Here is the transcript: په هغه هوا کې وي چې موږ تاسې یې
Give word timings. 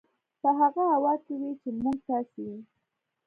په 0.41 0.49
هغه 0.59 0.83
هوا 0.93 1.13
کې 1.23 1.33
وي 1.39 1.51
چې 1.61 1.69
موږ 1.81 1.97
تاسې 2.09 2.41
یې 2.49 2.57